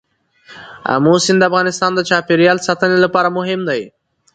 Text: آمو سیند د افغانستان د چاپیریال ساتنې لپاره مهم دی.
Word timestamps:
آمو 0.93 1.13
سیند 1.25 1.39
د 1.41 1.43
افغانستان 1.49 1.91
د 1.95 1.99
چاپیریال 2.09 2.57
ساتنې 2.67 2.97
لپاره 3.05 3.35
مهم 3.37 3.61
دی. 3.69 3.81